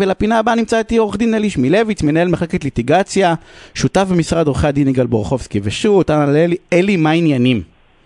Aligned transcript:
ולפינה 0.00 0.38
הבאה 0.38 0.54
נמצא 0.54 0.78
איתי 0.78 0.96
עורך 0.96 1.16
דין 1.16 1.34
אלי 1.34 1.50
שמילביץ, 1.50 2.02
מנהל 2.02 2.28
מחלקת 2.28 2.64
ליטיגציה, 2.64 3.34
שותף 3.74 4.06
במשרד 4.10 4.46
עורכי 4.46 4.66
הדין 4.66 4.88
יגאל 4.88 5.06
בורחובסקי 5.06 5.60
ושות', 5.62 6.10
אלי, 6.10 6.56
אלי, 6.72 6.96
מה 6.96 7.10
העניינים? 7.10 7.62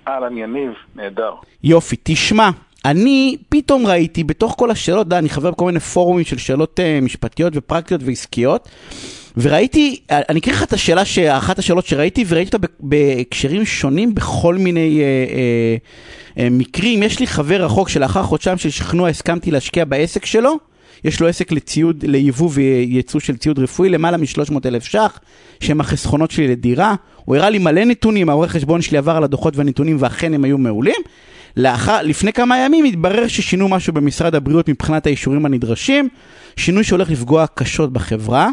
אהלן, 0.08 0.38
יניב, 0.38 0.70
נהדר. 0.96 1.32
יופי, 1.64 1.96
תשמע, 2.02 2.50
אני 2.84 3.36
פתאום 3.48 3.86
ראיתי 3.86 4.24
בתוך 4.24 4.54
כל 4.58 4.70
השאלות, 4.70 5.12
אני 5.12 5.28
חבר 5.28 5.50
בכל 5.50 5.66
מיני 5.66 5.80
פורומים 5.80 6.24
של 6.24 6.38
שאלות 6.38 6.80
uh, 6.80 7.04
משפטיות 7.04 7.52
ופרקטיות 7.56 8.00
ועסקיות, 8.04 8.68
וראיתי, 9.36 10.00
אני 10.10 10.40
אקריא 10.40 10.54
לך 10.54 10.62
את 10.62 10.72
השאלה, 10.72 11.02
אחת 11.38 11.58
השאלות 11.58 11.86
שראיתי, 11.86 12.24
וראיתי 12.28 12.56
אותה 12.56 12.66
בהקשרים 12.80 13.64
שונים 13.64 14.14
בכל 14.14 14.54
מיני 14.54 15.00
uh, 15.00 16.34
uh, 16.34 16.38
uh, 16.38 16.40
מקרים. 16.50 17.02
יש 17.02 17.20
לי 17.20 17.26
חבר 17.26 17.64
רחוק 17.64 17.88
שלאחר 17.88 18.22
חודשיים 18.22 18.58
של 18.58 18.70
שכנוע 18.70 19.08
הסכמתי 19.08 19.50
להשקיע 19.50 19.84
בעסק 19.84 20.26
שלו. 20.26 20.58
יש 21.04 21.20
לו 21.20 21.28
עסק 21.28 21.52
לציוד, 21.52 22.04
ליבוא 22.08 22.50
וייצוא 22.52 23.20
של 23.20 23.36
ציוד 23.36 23.58
רפואי, 23.58 23.88
למעלה 23.88 24.16
מ-300 24.16 24.54
אלף 24.64 24.84
ש"ח, 24.84 25.18
שהם 25.60 25.80
החסכונות 25.80 26.30
שלי 26.30 26.48
לדירה. 26.48 26.94
הוא 27.24 27.36
הראה 27.36 27.50
לי 27.50 27.58
מלא 27.58 27.84
נתונים, 27.84 28.28
העורך 28.28 28.50
חשבון 28.50 28.82
שלי 28.82 28.98
עבר 28.98 29.16
על 29.16 29.24
הדוחות 29.24 29.56
והנתונים, 29.56 29.96
ואכן 30.00 30.34
הם 30.34 30.44
היו 30.44 30.58
מעולים. 30.58 31.00
לאחר, 31.56 32.02
לפני 32.02 32.32
כמה 32.32 32.58
ימים 32.58 32.84
התברר 32.84 33.28
ששינו 33.28 33.68
משהו 33.68 33.92
במשרד 33.92 34.34
הבריאות 34.34 34.68
מבחינת 34.68 35.06
האישורים 35.06 35.46
הנדרשים, 35.46 36.08
שינוי 36.56 36.84
שהולך 36.84 37.10
לפגוע 37.10 37.44
קשות 37.54 37.92
בחברה. 37.92 38.48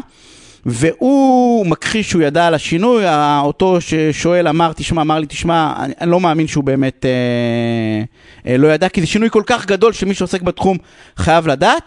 והוא 0.66 1.66
מכחיש 1.66 2.10
שהוא 2.10 2.22
ידע 2.22 2.46
על 2.46 2.54
השינוי, 2.54 3.04
אותו 3.42 3.80
ששואל 3.80 4.48
אמר, 4.48 4.72
תשמע, 4.72 5.02
אמר 5.02 5.18
לי, 5.18 5.26
תשמע, 5.26 5.72
אני, 5.78 5.92
אני 6.00 6.10
לא 6.10 6.20
מאמין 6.20 6.46
שהוא 6.46 6.64
באמת 6.64 7.06
אה, 7.06 8.50
אה, 8.52 8.56
לא 8.56 8.68
ידע, 8.68 8.88
כי 8.88 9.00
זה 9.00 9.06
שינוי 9.06 9.30
כל 9.30 9.42
כך 9.46 9.66
גדול 9.66 9.92
שמי 9.92 10.14
שעוסק 10.14 10.42
בתחום 10.42 10.76
חייב 11.16 11.46
לדעת. 11.46 11.82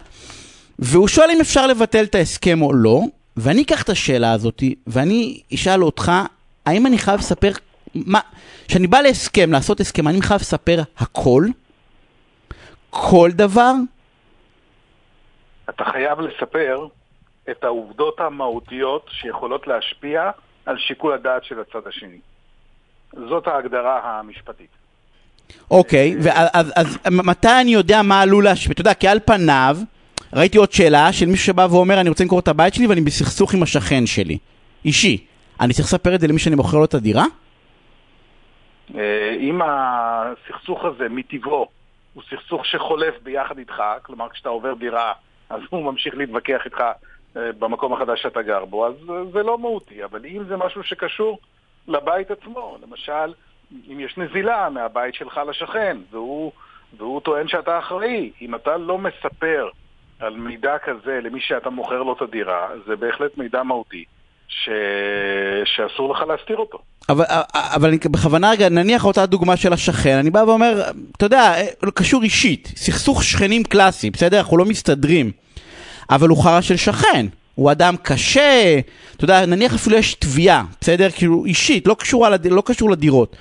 והוא 0.78 1.08
שואל 1.08 1.30
אם 1.30 1.40
אפשר 1.40 1.66
לבטל 1.66 2.04
את 2.04 2.14
ההסכם 2.14 2.62
או 2.62 2.72
לא, 2.72 3.00
ואני 3.36 3.62
אקח 3.62 3.82
את 3.82 3.88
השאלה 3.88 4.32
הזאת, 4.32 4.62
ואני 4.86 5.40
אשאל 5.54 5.84
אותך, 5.84 6.12
האם 6.66 6.86
אני 6.86 6.98
חייב 6.98 7.20
לספר, 7.20 7.50
מה, 7.94 8.20
כשאני 8.68 8.86
בא 8.86 9.00
להסכם, 9.00 9.52
לעשות 9.52 9.80
הסכם, 9.80 10.08
אני 10.08 10.22
חייב 10.22 10.40
לספר 10.40 10.82
הכל? 10.98 11.44
כל 12.90 13.30
דבר? 13.32 13.72
אתה 15.70 15.84
חייב 15.84 16.20
לספר 16.20 16.86
את 17.50 17.64
העובדות 17.64 18.20
המהותיות 18.20 19.06
שיכולות 19.10 19.66
להשפיע 19.66 20.30
על 20.66 20.78
שיקול 20.78 21.12
הדעת 21.12 21.44
של 21.44 21.60
הצד 21.60 21.88
השני. 21.88 22.18
זאת 23.28 23.46
ההגדרה 23.46 24.18
המשפטית. 24.18 24.70
אוקיי, 25.70 26.16
אז, 26.52 26.72
אז 26.76 26.98
מתי 27.10 27.60
אני 27.60 27.70
יודע 27.70 28.02
מה 28.02 28.20
עלול 28.20 28.44
להשפיע? 28.44 28.72
אתה 28.72 28.80
יודע, 28.80 28.94
כי 28.94 29.08
על 29.08 29.18
פניו, 29.24 29.76
ראיתי 30.32 30.58
עוד 30.58 30.72
שאלה 30.72 31.12
של 31.12 31.26
מישהו 31.26 31.46
שבא 31.46 31.66
ואומר, 31.70 32.00
אני 32.00 32.08
רוצה 32.08 32.24
למכור 32.24 32.38
את 32.38 32.48
הבית 32.48 32.74
שלי 32.74 32.86
ואני 32.86 33.00
בסכסוך 33.00 33.54
עם 33.54 33.62
השכן 33.62 34.06
שלי. 34.06 34.38
אישי. 34.84 35.24
אני 35.60 35.72
צריך 35.72 35.88
לספר 35.88 36.14
את 36.14 36.20
זה 36.20 36.28
למי 36.28 36.38
שאני 36.38 36.56
מוכר 36.56 36.78
לו 36.78 36.84
את 36.84 36.94
הדירה? 36.94 37.24
אה, 38.94 39.36
אם 39.40 39.60
הסכסוך 39.64 40.84
הזה 40.84 41.08
מטבעו 41.08 41.66
הוא 42.14 42.22
סכסוך 42.30 42.66
שחולף 42.66 43.14
ביחד 43.22 43.58
איתך, 43.58 43.82
כלומר 44.02 44.28
כשאתה 44.28 44.48
עובר 44.48 44.74
דירה 44.74 45.12
אז 45.50 45.60
הוא 45.70 45.84
ממשיך 45.84 46.14
להתווכח 46.14 46.60
איתך 46.64 46.80
אה, 47.36 47.52
במקום 47.58 47.92
החדש 47.92 48.22
שאתה 48.22 48.42
גר 48.42 48.64
בו, 48.64 48.86
אז 48.86 48.94
זה 49.32 49.42
לא 49.42 49.58
מהותי. 49.58 50.04
אבל 50.04 50.26
אם 50.26 50.44
זה 50.48 50.56
משהו 50.56 50.82
שקשור 50.82 51.38
לבית 51.88 52.30
עצמו, 52.30 52.76
למשל, 52.82 53.32
אם 53.92 54.00
יש 54.00 54.16
נזילה 54.18 54.68
מהבית 54.70 55.14
שלך 55.14 55.40
לשכן, 55.48 55.96
והוא, 56.10 56.52
והוא 56.96 57.20
טוען 57.20 57.48
שאתה 57.48 57.78
אחראי, 57.78 58.30
אם 58.40 58.54
אתה 58.54 58.76
לא 58.76 58.98
מספר 58.98 59.68
על 60.20 60.36
מידע 60.36 60.76
כזה 60.84 61.20
למי 61.22 61.40
שאתה 61.40 61.70
מוכר 61.70 62.02
לו 62.02 62.12
את 62.12 62.22
הדירה, 62.22 62.68
זה 62.86 62.96
בהחלט 62.96 63.38
מידע 63.38 63.62
מהותי. 63.62 64.04
ש... 64.48 64.68
שאסור 65.64 66.12
לך 66.12 66.22
להסתיר 66.28 66.56
אותו. 66.56 66.78
אבל, 67.08 67.24
אבל 67.54 67.88
אני 67.88 67.98
בכוונה 67.98 68.50
רגע, 68.50 68.68
נניח 68.68 69.04
אותה 69.04 69.26
דוגמה 69.26 69.56
של 69.56 69.72
השכן, 69.72 70.16
אני 70.18 70.30
בא 70.30 70.38
ואומר, 70.38 70.82
אתה 71.16 71.26
יודע, 71.26 71.54
קשור 71.94 72.22
אישית, 72.22 72.72
סכסוך 72.76 73.24
שכנים 73.24 73.64
קלאסי, 73.64 74.10
בסדר? 74.10 74.38
אנחנו 74.38 74.56
לא 74.56 74.64
מסתדרים. 74.64 75.30
אבל 76.10 76.28
הוא 76.28 76.44
חרא 76.44 76.60
של 76.60 76.76
שכן. 76.76 77.26
הוא 77.54 77.72
אדם 77.72 77.94
קשה, 78.02 78.78
אתה 79.16 79.24
יודע, 79.24 79.46
נניח 79.46 79.74
אפילו 79.74 79.96
יש 79.96 80.14
תביעה, 80.14 80.64
בסדר? 80.80 81.10
כאילו 81.10 81.44
אישית, 81.44 81.86
לא, 81.86 81.94
קשורה, 81.94 82.30
לא 82.50 82.62
קשור 82.66 82.90
לדירות. 82.90 83.36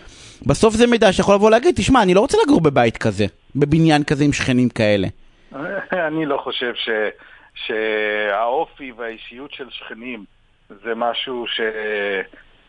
בסוף 0.46 0.76
זה 0.76 0.88
מידע 0.88 1.14
שיכול 1.14 1.36
לבוא 1.36 1.52
להגיד, 1.52 1.76
תשמע, 1.76 2.02
אני 2.02 2.14
לא 2.14 2.20
רוצה 2.20 2.38
לגור 2.44 2.62
בבית 2.62 2.98
כזה, 2.98 3.26
בבניין 3.56 4.04
כזה 4.04 4.24
עם 4.24 4.34
שכנים 4.34 4.70
כאלה. 4.70 5.08
אני 6.08 6.26
לא 6.26 6.38
חושב 6.38 6.76
ש, 6.76 6.90
שהאופי 7.56 8.92
והאישיות 8.92 9.52
של 9.52 9.70
שכנים 9.70 10.26
זה 10.70 10.96
משהו 10.96 11.46
ש... 11.48 11.62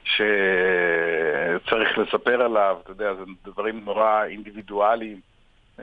שצריך 0.04 1.98
לספר 1.98 2.42
עליו, 2.42 2.76
אתה 2.82 2.90
יודע, 2.90 3.14
זה 3.14 3.22
דברים 3.44 3.84
נורא 3.84 4.24
אינדיבידואליים. 4.24 5.20
ו... 5.78 5.82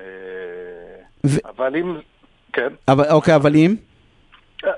אבל 1.45 1.75
אם... 1.75 1.97
כן. 2.53 2.73
אבל, 2.87 3.03
אוקיי, 3.11 3.35
אבל 3.35 3.55
אם? 3.55 3.75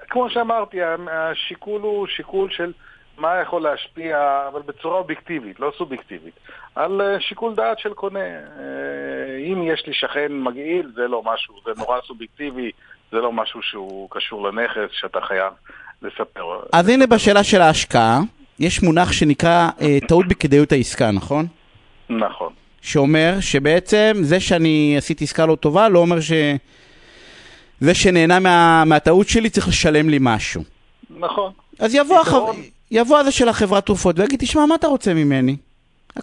כמו 0.10 0.30
שאמרתי, 0.30 0.78
השיקול 1.12 1.82
הוא 1.82 2.08
שיקול 2.08 2.50
של 2.52 2.74
מה 3.18 3.42
יכול 3.42 3.62
להשפיע, 3.62 4.18
אבל 4.52 4.62
בצורה 4.62 4.98
אובייקטיבית, 4.98 5.60
לא 5.60 5.72
סובייקטיבית, 5.78 6.34
על 6.76 7.02
אה, 7.02 7.20
שיקול 7.20 7.56
דעת 7.56 7.80
של 7.80 7.94
קונה. 7.94 8.20
אה, 8.20 9.38
אם 9.52 9.64
יש 9.64 9.84
לי 9.88 9.94
שכן 9.94 10.28
מגעיל, 10.32 10.92
זה 10.96 11.08
לא 11.08 11.22
משהו, 11.26 11.56
זה 11.66 11.72
נורא 11.78 12.00
סובייקטיבי, 12.08 12.72
זה 13.12 13.18
לא 13.18 13.32
משהו 13.32 13.62
שהוא 13.62 14.08
קשור 14.12 14.48
לנכס 14.48 14.92
שאתה 14.92 15.22
חייב 15.22 15.54
לספר. 16.02 16.60
אז 16.74 16.90
הנה 16.90 17.08
בשאלה 17.08 17.44
של 17.44 17.62
ההשקעה, 17.62 18.20
יש 18.60 18.84
מונח 18.84 19.12
שנקרא 19.12 19.70
אה, 19.82 19.98
טעות 20.08 20.28
בכדאיות 20.28 20.72
העסקה, 20.72 21.12
נכון? 21.12 21.46
נכון. 22.10 22.54
שאומר 22.82 23.34
שבעצם 23.40 24.14
זה 24.22 24.40
שאני 24.40 24.96
עשיתי 24.98 25.24
עסקה 25.24 25.46
לא 25.46 25.56
טובה, 25.56 25.90
לא 25.90 26.00
אומר 26.00 26.22
ש... 26.22 26.32
זה 27.80 27.94
שנהנה 27.94 28.40
מה, 28.40 28.84
מהטעות 28.86 29.28
שלי 29.28 29.50
צריך 29.50 29.68
לשלם 29.68 30.10
לי 30.10 30.18
משהו. 30.22 30.64
נכון. 31.10 31.52
אז 31.80 31.96
יבוא, 31.96 32.20
החב... 32.20 32.40
יבוא 32.92 33.18
הזה 33.18 33.32
של 33.32 33.50
החברת 33.50 33.86
תרופות 33.86 34.20
ויגיד, 34.20 34.40
תשמע, 34.40 34.66
מה 34.66 34.76
אתה 34.76 34.88
רוצה 34.88 35.14
ממני? 35.14 35.58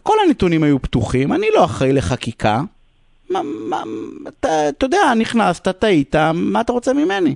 כל 0.02 0.16
הנתונים 0.26 0.62
היו 0.62 0.82
פתוחים, 0.82 1.32
אני 1.32 1.46
לא 1.54 1.64
אחראי 1.64 1.92
לחקיקה. 1.92 2.60
מה, 3.30 3.40
מה, 3.42 3.82
אתה, 4.28 4.68
אתה 4.68 4.86
יודע, 4.86 5.14
נכנסת, 5.18 5.68
טעית, 5.68 6.14
מה 6.34 6.60
אתה 6.60 6.72
רוצה 6.72 6.92
ממני? 6.92 7.34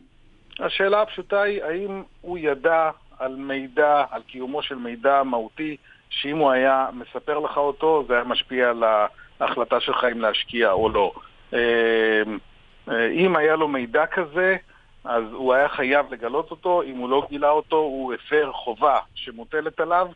השאלה 0.61 1.03
הפשוטה 1.03 1.43
היא, 1.43 1.63
האם 1.63 2.03
הוא 2.21 2.39
ידע 2.39 2.91
על 3.19 3.37
מידע, 3.37 4.05
על 4.11 4.23
קיומו 4.23 4.63
של 4.63 4.75
מידע 4.75 5.23
מהותי, 5.23 5.77
שאם 6.11 6.37
הוא 6.37 6.51
היה 6.51 6.87
מספר 6.93 7.39
לך 7.39 7.57
אותו, 7.57 8.05
זה 8.09 8.15
היה 8.15 8.25
משפיע 8.25 8.71
על 8.71 8.85
ההחלטה 9.41 9.81
שלך 9.81 10.07
אם 10.13 10.21
להשקיע 10.21 10.71
או 10.71 10.89
לא. 10.89 11.13
אמ, 11.53 11.59
אה, 12.89 13.09
אם 13.09 13.37
היה 13.37 13.57
לו 13.57 13.69
מידע 13.69 14.07
כזה, 14.07 14.57
אז 15.07 15.25
הוא 15.33 15.55
היה 15.55 15.69
חייב 15.69 16.13
לגלות 16.13 16.51
אותו, 16.51 16.83
אם 16.83 16.97
הוא 16.97 17.09
לא 17.09 17.27
גילה 17.31 17.51
אותו, 17.51 17.77
הוא 17.77 18.15
הפר 18.15 18.53
חובה 18.53 18.99
שמוטלת 19.15 19.81
עליו 19.81 20.09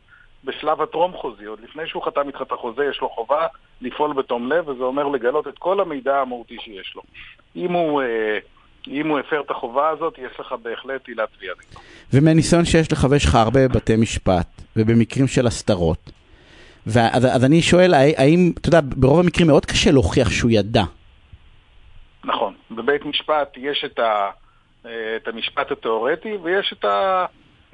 בשלב 0.43 0.81
הטרום 0.81 1.13
חוזי. 1.13 1.45
עוד 1.45 1.59
לפני 1.63 1.87
שהוא 1.87 2.03
חתם 2.03 2.27
איתך 2.27 2.41
את 2.41 2.51
החוזה, 2.51 2.85
יש 2.85 3.01
לו 3.01 3.09
חובה 3.09 3.47
לפעול 3.81 4.13
בתום 4.13 4.51
לב, 4.51 4.67
וזה 4.67 4.83
אומר 4.83 5.07
לגלות 5.07 5.47
את 5.47 5.57
כל 5.59 5.79
המידע 5.79 6.17
המהותי 6.17 6.57
שיש 6.59 6.93
לו. 6.95 7.01
אם 7.55 7.71
הוא... 7.71 8.01
אה, 8.01 8.39
אם 8.87 9.07
הוא 9.07 9.19
הפר 9.19 9.41
את 9.41 9.51
החובה 9.51 9.89
הזאת, 9.89 10.17
יש 10.17 10.39
לך 10.39 10.55
בהחלט 10.63 11.07
עילת 11.07 11.29
תביעה 11.37 11.55
נגדו. 11.55 11.79
ומניסיון 12.13 12.65
שיש 12.65 12.91
לך 12.91 13.07
ויש 13.09 13.25
לך 13.25 13.35
הרבה 13.35 13.67
בבתי 13.67 13.95
משפט, 13.95 14.47
ובמקרים 14.75 15.27
של 15.27 15.47
הסתרות, 15.47 16.11
אז 16.95 17.45
אני 17.45 17.61
שואל, 17.61 17.93
האם, 17.93 18.51
אתה 18.57 18.69
יודע, 18.69 18.79
ברוב 18.83 19.19
המקרים 19.19 19.47
מאוד 19.47 19.65
קשה 19.65 19.91
להוכיח 19.91 20.29
שהוא 20.29 20.51
ידע. 20.51 20.83
נכון. 22.23 22.53
בבית 22.71 23.05
משפט 23.05 23.57
יש 23.57 23.85
את, 23.85 23.99
ה, 23.99 24.29
את 24.85 25.27
המשפט 25.27 25.71
התיאורטי 25.71 26.37
ויש 26.43 26.73
את, 26.79 26.85
ה, 26.85 27.25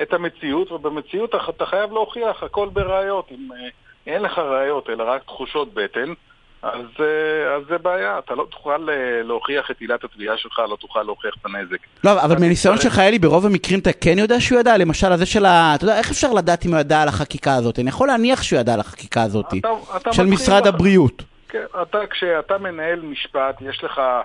את 0.01 0.13
המציאות, 0.13 0.71
ובמציאות 0.71 1.35
אתה 1.49 1.65
חייב 1.65 1.91
להוכיח 1.91 2.43
הכל 2.43 2.69
בראיות. 2.73 3.27
אם 3.31 3.51
אה, 3.51 3.67
אין 4.07 4.21
לך 4.21 4.37
ראיות 4.37 4.89
אלא 4.89 5.03
רק 5.03 5.23
תחושות 5.23 5.73
בטן, 5.73 6.13
אז, 6.61 6.85
אה, 6.99 7.55
אז 7.55 7.63
זה 7.69 7.77
בעיה, 7.77 8.19
אתה 8.19 8.35
לא 8.35 8.47
תוכל 8.51 8.89
אה, 8.89 9.23
להוכיח 9.23 9.71
את 9.71 9.79
עילת 9.79 10.03
התביעה 10.03 10.37
שלך, 10.37 10.59
לא 10.69 10.75
תוכל 10.75 11.03
להוכיח 11.03 11.33
את 11.41 11.45
הנזק. 11.45 11.77
לא, 12.03 12.21
אבל 12.23 12.35
מניסיון 12.35 12.77
שלך, 12.77 12.99
אלי, 12.99 13.19
ברוב 13.19 13.45
המקרים 13.45 13.79
אתה 13.79 13.93
כן 13.93 14.19
יודע 14.19 14.39
שהוא 14.39 14.59
ידע? 14.59 14.77
למשל, 14.77 15.11
הזה 15.11 15.25
של 15.25 15.45
ה... 15.45 15.75
אתה 15.75 15.83
יודע, 15.83 15.97
איך 15.97 16.11
אפשר 16.11 16.33
לדעת 16.33 16.65
אם 16.65 16.71
הוא 16.71 16.79
ידע 16.79 17.01
על 17.01 17.07
החקיקה 17.07 17.55
הזאת? 17.55 17.79
אני 17.79 17.89
יכול 17.89 18.07
להניח 18.07 18.43
שהוא 18.43 18.59
ידע 18.59 18.73
על 18.73 18.79
החקיקה 18.79 19.23
הזאת, 19.23 19.45
אתה, 19.59 19.69
אתה 19.97 20.13
של 20.13 20.25
משרד 20.25 20.67
לך... 20.67 20.73
הבריאות. 20.73 21.23
כן, 21.49 21.63
אתה, 21.81 21.97
כשאתה 22.09 22.57
מנהל 22.57 22.99
משפט, 22.99 23.61
יש 23.61 23.83
לך 23.83 23.99
אה, 23.99 24.21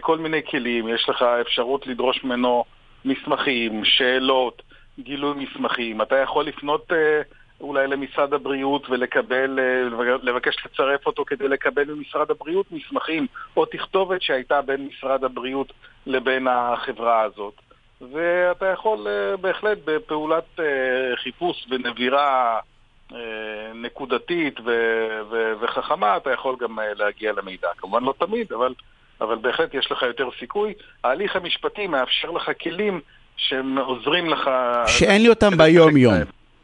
כל 0.00 0.18
מיני 0.18 0.42
כלים, 0.50 0.88
יש 0.88 1.08
לך 1.08 1.22
אפשרות 1.22 1.86
לדרוש 1.86 2.24
ממנו 2.24 2.64
מסמכים, 3.04 3.84
שאלות, 3.84 4.62
גילוי 4.98 5.44
מסמכים. 5.44 6.02
אתה 6.02 6.16
יכול 6.16 6.46
לפנות 6.46 6.92
אה, 6.92 7.22
אולי 7.60 7.86
למשרד 7.86 8.34
הבריאות 8.34 8.90
ולקבל, 8.90 9.58
אה, 9.58 10.16
לבקש 10.22 10.56
לצרף 10.66 11.06
אותו 11.06 11.24
כדי 11.24 11.48
לקבל 11.48 11.84
ממשרד 11.84 12.30
הבריאות 12.30 12.66
מסמכים 12.72 13.26
או 13.56 13.66
תכתובת 13.66 14.22
שהייתה 14.22 14.62
בין 14.62 14.86
משרד 14.86 15.24
הבריאות 15.24 15.72
לבין 16.06 16.46
החברה 16.48 17.22
הזאת. 17.22 17.54
ו... 18.00 18.46
אתה 18.50 18.66
יכול 18.66 19.06
אה, 19.08 19.36
בהחלט 19.36 19.78
בפעולת 19.84 20.44
אה, 20.58 21.16
חיפוש 21.16 21.66
ונבירה 21.70 22.58
נקודתית 23.74 24.60
וחכמה, 25.60 26.16
אתה 26.16 26.32
יכול 26.32 26.56
גם 26.60 26.78
להגיע 26.96 27.32
למידע. 27.32 27.68
כמובן 27.76 28.04
לא 28.04 28.14
תמיד, 28.18 28.52
אבל, 28.52 28.74
אבל 29.20 29.36
בהחלט 29.36 29.74
יש 29.74 29.92
לך 29.92 30.02
יותר 30.02 30.28
סיכוי. 30.40 30.72
ההליך 31.04 31.36
המשפטי 31.36 31.86
מאפשר 31.86 32.30
לך 32.30 32.50
כלים 32.62 33.00
שעוזרים 33.36 34.28
לך... 34.28 34.50
שאין 34.86 35.22
לי 35.22 35.28
אותם 35.28 35.56
ביום-יום. 35.56 36.14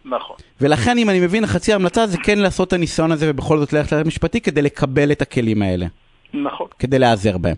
נכון. 0.05 0.37
ולכן, 0.61 0.99
אם 0.99 1.11
אני 1.11 1.21
מבין, 1.21 1.47
חצי 1.47 1.73
ההמלצה 1.73 2.07
זה 2.07 2.19
כן 2.19 2.39
לעשות 2.39 2.69
את 2.69 2.73
הניסיון 2.73 3.13
הזה 3.13 3.31
ובכל 3.31 3.59
זאת 3.59 3.73
ללכת 3.73 3.93
ללכת 3.93 4.07
משפטי 4.07 4.41
כדי 4.41 4.63
לקבל 4.63 5.13
את 5.13 5.23
הכלים 5.23 5.63
האלה. 5.63 5.87
נכון. 6.35 6.67
כדי 6.79 6.99
להיעזר 6.99 7.39
בהם. 7.39 7.57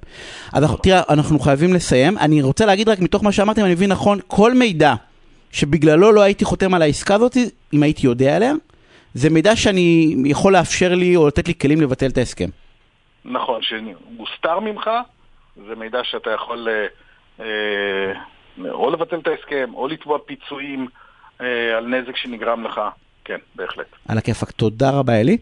אז 0.52 0.64
נכון. 0.64 0.76
תראה, 0.82 1.02
אנחנו 1.08 1.38
חייבים 1.38 1.74
לסיים. 1.74 2.18
אני 2.18 2.42
רוצה 2.42 2.66
להגיד 2.66 2.88
רק 2.88 2.98
מתוך 2.98 3.24
מה 3.24 3.32
שאמרתי, 3.32 3.60
אם 3.60 3.66
אני 3.66 3.74
מבין 3.74 3.90
נכון, 3.90 4.18
כל 4.26 4.54
מידע 4.54 4.94
שבגללו 5.52 6.12
לא 6.12 6.20
הייתי 6.20 6.44
חותם 6.44 6.74
על 6.74 6.82
העסקה 6.82 7.14
הזאת, 7.14 7.36
אם 7.74 7.82
הייתי 7.82 8.06
יודע 8.06 8.36
עליה, 8.36 8.52
זה 9.14 9.30
מידע 9.30 9.56
שאני 9.56 10.16
יכול 10.24 10.52
לאפשר 10.52 10.94
לי 10.94 11.16
או 11.16 11.26
לתת 11.26 11.48
לי 11.48 11.54
כלים 11.54 11.80
לבטל 11.80 12.06
את 12.06 12.18
ההסכם. 12.18 12.48
נכון, 13.24 13.60
שמוסתר 13.62 14.60
ממך, 14.60 14.90
זה 15.56 15.74
מידע 15.76 16.04
שאתה 16.04 16.30
יכול 16.30 16.68
אה, 16.68 16.86
אה, 17.40 18.70
או 18.70 18.90
לבטל 18.90 19.18
את 19.18 19.26
ההסכם, 19.26 19.70
או 19.74 19.88
לתבוע 19.88 20.18
פיצויים 20.26 20.86
אה, 21.40 21.76
על 21.76 21.86
נזק 21.86 22.16
שנגרם 22.16 22.64
לך. 22.64 22.80
כן, 23.24 23.38
בהחלט. 23.54 23.86
על 24.08 24.18
הכיפאק. 24.18 24.50
תודה 24.50 24.90
רבה, 24.90 25.20
אלי. 25.20 25.38